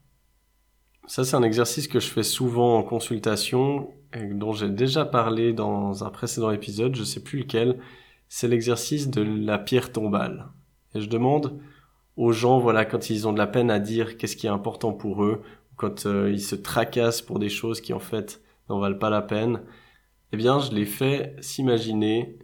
Ça 1.08 1.24
c'est 1.24 1.36
un 1.36 1.44
exercice 1.44 1.88
que 1.88 2.00
je 2.00 2.08
fais 2.08 2.24
souvent 2.24 2.78
en 2.78 2.84
consultation 2.84 3.90
et 4.14 4.26
dont 4.34 4.54
j'ai 4.54 4.70
déjà 4.70 5.06
parlé 5.06 5.54
dans 5.54 6.04
un 6.04 6.10
précédent 6.10 6.52
épisode, 6.52 6.96
je 6.96 7.04
sais 7.04 7.24
plus 7.24 7.40
lequel, 7.40 7.80
c'est 8.28 8.48
l'exercice 8.48 9.10
de 9.10 9.22
la 9.22 9.58
pierre 9.58 9.92
tombale. 9.92 10.50
Et 10.96 11.02
je 11.02 11.10
demande 11.10 11.60
aux 12.16 12.32
gens, 12.32 12.60
voilà, 12.60 12.86
quand 12.86 13.10
ils 13.10 13.28
ont 13.28 13.34
de 13.34 13.38
la 13.38 13.48
peine 13.48 13.72
à 13.72 13.80
dire 13.80 14.18
qu'est-ce 14.18 14.36
qui 14.36 14.46
est 14.46 14.52
important 14.52 14.94
pour 14.94 15.24
eux, 15.24 15.42
quand 15.76 16.06
euh, 16.06 16.30
ils 16.32 16.42
se 16.42 16.56
tracassent 16.56 17.22
pour 17.22 17.40
des 17.40 17.50
choses 17.50 17.82
qui 17.82 17.94
en 17.94 18.00
fait 18.00 18.42
n'en 18.70 18.80
valent 18.80 18.98
pas 18.98 19.10
la 19.10 19.22
peine, 19.22 19.62
eh 20.32 20.38
bien, 20.38 20.60
je 20.60 20.72
les 20.72 20.86
fais 20.86 21.36
s'imaginer 21.40 22.38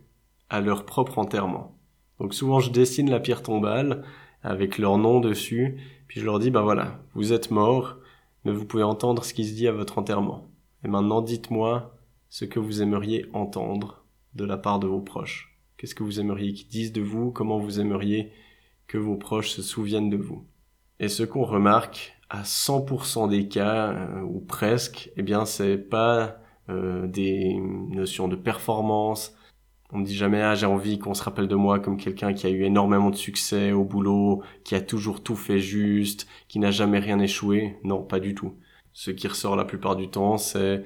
à 0.49 0.61
leur 0.61 0.85
propre 0.85 1.17
enterrement. 1.17 1.77
Donc 2.19 2.33
souvent, 2.33 2.59
je 2.59 2.71
dessine 2.71 3.09
la 3.09 3.19
pierre 3.19 3.43
tombale 3.43 4.03
avec 4.41 4.77
leur 4.77 4.97
nom 4.97 5.19
dessus, 5.19 5.77
puis 6.07 6.19
je 6.19 6.25
leur 6.25 6.39
dis, 6.39 6.51
bah 6.51 6.61
voilà, 6.61 6.99
vous 7.13 7.33
êtes 7.33 7.51
mort, 7.51 7.97
mais 8.43 8.51
vous 8.51 8.65
pouvez 8.65 8.83
entendre 8.83 9.23
ce 9.23 9.33
qui 9.33 9.45
se 9.45 9.55
dit 9.55 9.67
à 9.67 9.71
votre 9.71 9.97
enterrement. 9.97 10.47
Et 10.83 10.87
maintenant, 10.87 11.21
dites-moi 11.21 11.95
ce 12.29 12.45
que 12.45 12.59
vous 12.59 12.81
aimeriez 12.81 13.25
entendre 13.33 14.05
de 14.35 14.45
la 14.45 14.57
part 14.57 14.79
de 14.79 14.87
vos 14.87 15.01
proches. 15.01 15.57
Qu'est-ce 15.77 15.95
que 15.95 16.03
vous 16.03 16.19
aimeriez 16.19 16.53
qu'ils 16.53 16.67
disent 16.67 16.93
de 16.93 17.01
vous? 17.01 17.31
Comment 17.31 17.57
vous 17.57 17.79
aimeriez 17.79 18.31
que 18.87 18.97
vos 18.97 19.15
proches 19.15 19.49
se 19.49 19.61
souviennent 19.61 20.09
de 20.09 20.17
vous? 20.17 20.45
Et 20.99 21.09
ce 21.09 21.23
qu'on 21.23 21.43
remarque 21.43 22.17
à 22.29 22.43
100% 22.43 23.29
des 23.29 23.47
cas, 23.47 23.91
euh, 23.91 24.21
ou 24.21 24.39
presque, 24.39 25.11
eh 25.17 25.21
bien 25.21 25.45
c'est 25.45 25.77
pas 25.77 26.37
euh, 26.69 27.07
des 27.07 27.55
notions 27.89 28.27
de 28.27 28.35
performance, 28.35 29.35
On 29.95 29.99
me 29.99 30.05
dit 30.05 30.13
jamais 30.13 30.41
ah 30.41 30.55
j'ai 30.55 30.65
envie 30.65 30.99
qu'on 30.99 31.13
se 31.13 31.23
rappelle 31.23 31.47
de 31.47 31.55
moi 31.55 31.79
comme 31.79 31.95
quelqu'un 31.95 32.33
qui 32.33 32.47
a 32.47 32.49
eu 32.49 32.63
énormément 32.63 33.11
de 33.11 33.15
succès 33.15 33.71
au 33.71 33.85
boulot, 33.85 34.43
qui 34.65 34.75
a 34.75 34.81
toujours 34.81 35.23
tout 35.23 35.37
fait 35.37 35.59
juste, 35.59 36.27
qui 36.49 36.59
n'a 36.59 36.69
jamais 36.69 36.99
rien 36.99 37.17
échoué. 37.17 37.77
Non, 37.85 38.03
pas 38.03 38.19
du 38.19 38.35
tout. 38.35 38.55
Ce 38.91 39.09
qui 39.09 39.25
ressort 39.29 39.55
la 39.55 39.63
plupart 39.63 39.95
du 39.95 40.09
temps, 40.09 40.37
c'est 40.37 40.83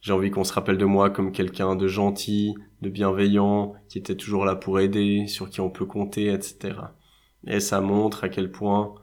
j'ai 0.00 0.14
envie 0.14 0.30
qu'on 0.30 0.42
se 0.42 0.54
rappelle 0.54 0.78
de 0.78 0.86
moi 0.86 1.10
comme 1.10 1.32
quelqu'un 1.32 1.76
de 1.76 1.86
gentil, 1.86 2.54
de 2.80 2.88
bienveillant, 2.88 3.74
qui 3.90 3.98
était 3.98 4.16
toujours 4.16 4.46
là 4.46 4.56
pour 4.56 4.80
aider, 4.80 5.26
sur 5.26 5.50
qui 5.50 5.60
on 5.60 5.68
peut 5.68 5.84
compter, 5.84 6.32
etc. 6.32 6.78
Et 7.46 7.60
ça 7.60 7.82
montre 7.82 8.24
à 8.24 8.30
quel 8.30 8.50
point 8.50 8.94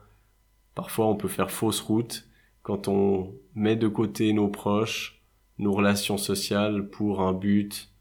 parfois 0.74 1.06
on 1.06 1.14
peut 1.14 1.28
faire 1.28 1.52
fausse 1.52 1.80
route 1.80 2.28
quand 2.62 2.88
on 2.88 3.36
met 3.54 3.76
de 3.76 3.86
côté 3.86 4.32
nos 4.32 4.48
proches, 4.48 5.22
nos 5.58 5.72
relations 5.72 6.18
sociales 6.18 6.90
pour 6.90 7.20
un 7.20 7.32
but 7.32 7.93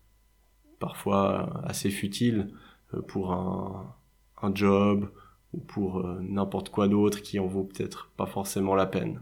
parfois 0.84 1.62
assez 1.64 1.90
futile, 1.90 2.50
euh, 2.94 3.02
pour 3.02 3.32
un, 3.32 3.96
un 4.42 4.54
job 4.54 5.10
ou 5.54 5.60
pour 5.60 6.00
euh, 6.00 6.20
n'importe 6.22 6.70
quoi 6.70 6.90
d'autre 6.90 7.22
qui 7.22 7.40
en 7.40 7.48
vaut 7.48 7.64
peut-être 7.64 8.12
pas 8.18 8.26
forcément 8.26 8.76
la 8.76 8.86
peine. 8.86 9.22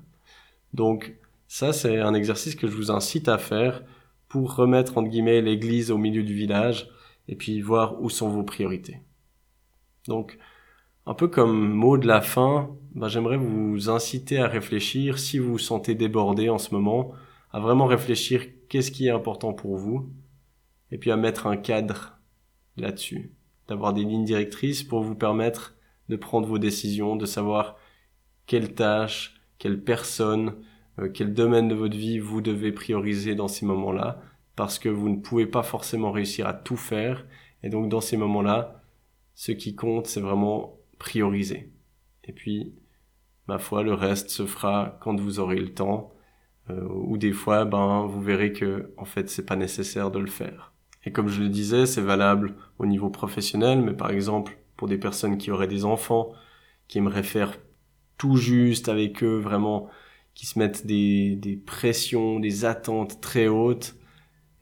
Donc 0.74 1.14
ça, 1.48 1.72
c'est 1.72 2.00
un 2.00 2.16
exercice 2.16 2.56
que 2.56 2.68
je 2.68 2.76
vous 2.76 2.90
incite 2.90 3.28
à 3.28 3.38
faire 3.38 3.84
pour 4.28 4.56
remettre, 4.56 4.98
entre 4.98 5.10
guillemets, 5.10 5.42
l'église 5.42 5.92
au 5.92 6.00
milieu 6.00 6.24
du 6.24 6.34
village 6.34 6.90
et 7.28 7.36
puis 7.36 7.62
voir 7.62 8.02
où 8.02 8.10
sont 8.10 8.30
vos 8.30 8.44
priorités. 8.44 9.02
Donc, 10.08 10.40
un 11.06 11.14
peu 11.14 11.28
comme 11.28 11.72
mot 11.74 11.98
de 12.00 12.08
la 12.08 12.22
fin, 12.22 12.72
ben, 12.96 13.08
j'aimerais 13.08 13.38
vous 13.38 13.90
inciter 13.90 14.40
à 14.40 14.48
réfléchir, 14.48 15.20
si 15.20 15.38
vous 15.38 15.52
vous 15.52 15.60
sentez 15.60 15.94
débordé 15.94 16.50
en 16.50 16.58
ce 16.58 16.74
moment, 16.74 17.12
à 17.52 17.60
vraiment 17.60 17.86
réfléchir 17.86 18.42
qu'est-ce 18.68 18.90
qui 18.90 19.08
est 19.08 19.12
important 19.12 19.54
pour 19.54 19.76
vous, 19.78 20.10
et 20.92 20.98
puis 20.98 21.12
à 21.12 21.18
mettre 21.18 21.48
un 21.48 21.58
cadre 21.58 22.20
là-dessus, 22.78 23.34
d'avoir 23.68 23.94
des 23.94 24.04
lignes 24.04 24.26
directrices 24.26 24.84
pour 24.84 25.02
vous 25.02 25.16
permettre 25.16 25.76
de 26.10 26.16
prendre 26.16 26.48
vos 26.48 26.60
décisions, 26.60 27.16
de 27.16 27.26
savoir 27.26 27.78
quelle 28.46 28.74
tâche, 28.74 29.42
quelle 29.58 29.84
personne, 29.84 30.56
euh, 31.00 31.10
quel 31.14 31.34
domaine 31.34 31.68
de 31.68 31.76
votre 31.76 31.96
vie 31.96 32.20
vous 32.20 32.42
devez 32.42 32.72
prioriser 32.72 33.36
dans 33.36 33.48
ces 33.48 33.66
moments-là, 33.66 34.22
parce 34.56 34.80
que 34.80 34.90
vous 34.90 35.10
ne 35.10 35.22
pouvez 35.22 35.48
pas 35.48 35.64
forcément 35.64 36.12
réussir 36.12 36.48
à 36.48 36.54
tout 36.54 36.78
faire. 36.78 37.26
Et 37.64 37.70
donc 37.70 37.90
dans 37.90 38.02
ces 38.02 38.18
moments-là, 38.18 38.84
ce 39.36 39.52
qui 39.52 39.76
compte, 39.76 40.08
c'est 40.08 40.22
vraiment 40.22 40.78
prioriser. 41.00 41.72
Et 42.26 42.34
puis, 42.34 42.76
ma 43.48 43.58
foi, 43.58 43.84
le 43.84 43.94
reste 43.94 44.30
se 44.30 44.46
fera 44.46 44.98
quand 45.02 45.20
vous 45.20 45.40
aurez 45.40 45.60
le 45.60 45.74
temps, 45.74 46.14
euh, 46.70 46.88
ou 46.90 47.18
des 47.18 47.32
fois, 47.32 47.66
ben, 47.66 48.06
vous 48.06 48.22
verrez 48.22 48.54
que 48.54 48.94
en 48.98 49.06
fait, 49.06 49.30
c'est 49.30 49.46
pas 49.46 49.56
nécessaire 49.56 50.12
de 50.12 50.20
le 50.20 50.28
faire. 50.28 50.71
Et 51.06 51.12
comme 51.12 51.28
je 51.28 51.42
le 51.42 51.50
disais, 51.50 51.86
c'est 51.86 52.02
valable 52.02 52.56
au 52.80 52.86
niveau 52.86 53.10
professionnel, 53.10 53.82
mais 53.82 53.94
par 53.94 54.12
exemple 54.12 54.58
pour 54.78 54.88
des 54.88 54.98
personnes 54.98 55.38
qui 55.38 55.52
auraient 55.52 55.68
des 55.68 55.86
enfants, 55.86 56.32
qui 56.88 56.98
aimeraient 57.00 57.24
faire 57.24 57.58
tout 58.18 58.38
juste 58.38 58.90
avec 58.90 59.24
eux, 59.24 59.38
vraiment 59.40 59.90
qui 60.34 60.46
se 60.46 60.58
mettent 60.60 60.86
des, 60.88 61.36
des 61.36 61.58
pressions, 61.58 62.40
des 62.40 62.66
attentes 62.66 63.22
très 63.22 63.48
hautes, 63.48 63.96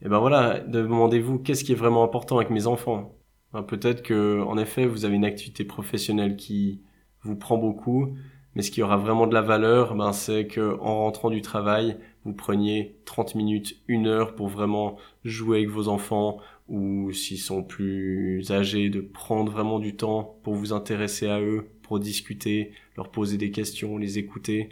et 0.02 0.08
ben 0.08 0.18
voilà, 0.18 0.60
demandez-vous 0.60 1.38
qu'est-ce 1.40 1.64
qui 1.64 1.72
est 1.72 1.76
vraiment 1.76 2.04
important 2.04 2.36
avec 2.38 2.50
mes 2.50 2.66
enfants? 2.66 3.14
Ben 3.52 3.62
Peut-être 3.62 4.02
que, 4.02 4.42
en 4.42 4.56
effet, 4.56 4.86
vous 4.86 5.04
avez 5.04 5.16
une 5.16 5.24
activité 5.24 5.64
professionnelle 5.64 6.36
qui 6.36 6.82
vous 7.22 7.36
prend 7.36 7.58
beaucoup, 7.58 8.16
mais 8.54 8.62
ce 8.62 8.70
qui 8.70 8.82
aura 8.82 8.96
vraiment 8.96 9.26
de 9.26 9.34
la 9.34 9.42
valeur, 9.42 9.94
ben 9.94 10.12
c'est 10.12 10.46
que 10.46 10.78
en 10.80 11.00
rentrant 11.04 11.30
du 11.30 11.42
travail, 11.42 11.98
vous 12.24 12.32
preniez 12.32 12.96
30 13.06 13.34
minutes, 13.34 13.76
une 13.88 14.06
heure 14.06 14.34
pour 14.34 14.48
vraiment 14.48 14.96
jouer 15.24 15.58
avec 15.58 15.70
vos 15.70 15.88
enfants, 15.88 16.38
ou 16.68 17.12
s'ils 17.12 17.38
sont 17.38 17.62
plus 17.62 18.50
âgés, 18.50 18.90
de 18.90 19.00
prendre 19.00 19.50
vraiment 19.50 19.78
du 19.78 19.96
temps 19.96 20.38
pour 20.42 20.54
vous 20.54 20.72
intéresser 20.72 21.28
à 21.28 21.40
eux, 21.40 21.68
pour 21.82 21.98
discuter, 21.98 22.72
leur 22.96 23.10
poser 23.10 23.36
des 23.36 23.50
questions, 23.50 23.98
les 23.98 24.18
écouter. 24.18 24.70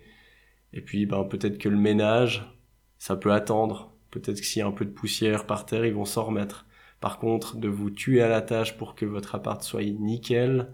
Et 0.73 0.81
puis, 0.81 1.07
ben, 1.07 1.25
peut-être 1.25 1.59
que 1.59 1.69
le 1.69 1.77
ménage, 1.77 2.45
ça 2.99 3.17
peut 3.17 3.33
attendre. 3.33 3.93
Peut-être 4.11 4.41
que 4.41 4.47
s'il 4.47 4.61
y 4.61 4.63
a 4.63 4.67
un 4.67 4.73
peu 4.73 4.85
de 4.85 4.91
poussière 4.91 5.47
par 5.47 5.67
terre, 5.67 5.87
ils 5.87 5.95
vont 5.95 6.05
s'en 6.05 6.25
remettre. 6.25 6.67
Par 7.01 7.19
contre, 7.19 7.57
de 7.57 7.69
vous 7.69 7.91
tuer 7.91 8.23
à 8.23 8.29
la 8.29 8.43
tâche 8.43 8.77
pour 8.77 8.95
que 8.95 9.07
votre 9.07 9.35
appart 9.35 9.63
soit 9.63 9.85
nickel, 9.85 10.69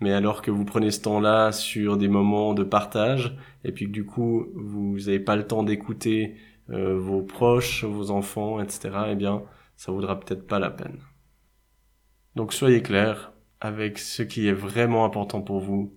mais 0.00 0.12
alors 0.12 0.42
que 0.42 0.50
vous 0.50 0.64
prenez 0.64 0.90
ce 0.90 1.00
temps-là 1.02 1.52
sur 1.52 1.96
des 1.96 2.08
moments 2.08 2.54
de 2.54 2.62
partage, 2.62 3.36
et 3.64 3.72
puis 3.72 3.86
que 3.86 3.90
du 3.90 4.04
coup, 4.04 4.46
vous 4.54 4.98
n'avez 4.98 5.20
pas 5.20 5.36
le 5.36 5.46
temps 5.46 5.62
d'écouter 5.62 6.36
euh, 6.70 6.98
vos 6.98 7.22
proches, 7.22 7.84
vos 7.84 8.10
enfants, 8.10 8.60
etc., 8.60 8.90
eh 9.10 9.14
bien, 9.14 9.42
ça 9.76 9.92
vaudra 9.92 10.18
peut-être 10.18 10.46
pas 10.46 10.58
la 10.58 10.70
peine. 10.70 10.98
Donc 12.36 12.52
soyez 12.52 12.82
clair 12.82 13.32
avec 13.60 13.98
ce 13.98 14.22
qui 14.22 14.46
est 14.46 14.52
vraiment 14.52 15.04
important 15.04 15.42
pour 15.42 15.58
vous 15.60 15.92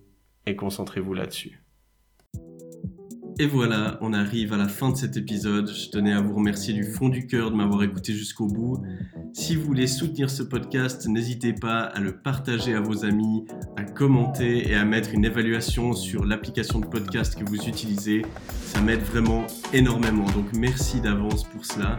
et 0.46 0.56
concentrez-vous 0.56 1.14
là-dessus. 1.14 1.61
Et 3.42 3.46
voilà, 3.46 3.98
on 4.00 4.12
arrive 4.12 4.52
à 4.52 4.56
la 4.56 4.68
fin 4.68 4.90
de 4.90 4.96
cet 4.96 5.16
épisode. 5.16 5.68
Je 5.68 5.90
tenais 5.90 6.12
à 6.12 6.20
vous 6.20 6.32
remercier 6.32 6.72
du 6.72 6.84
fond 6.84 7.08
du 7.08 7.26
cœur 7.26 7.50
de 7.50 7.56
m'avoir 7.56 7.82
écouté 7.82 8.12
jusqu'au 8.12 8.46
bout. 8.46 8.80
Si 9.32 9.56
vous 9.56 9.64
voulez 9.64 9.88
soutenir 9.88 10.30
ce 10.30 10.44
podcast, 10.44 11.08
n'hésitez 11.08 11.52
pas 11.52 11.80
à 11.80 11.98
le 11.98 12.12
partager 12.12 12.72
à 12.72 12.80
vos 12.80 13.04
amis, 13.04 13.44
à 13.76 13.82
commenter 13.82 14.70
et 14.70 14.76
à 14.76 14.84
mettre 14.84 15.12
une 15.12 15.24
évaluation 15.24 15.92
sur 15.92 16.24
l'application 16.24 16.78
de 16.78 16.86
podcast 16.86 17.34
que 17.36 17.44
vous 17.44 17.66
utilisez. 17.66 18.24
Ça 18.48 18.80
m'aide 18.80 19.02
vraiment 19.02 19.44
énormément. 19.72 20.26
Donc 20.26 20.52
merci 20.54 21.00
d'avance 21.00 21.42
pour 21.42 21.64
cela. 21.64 21.98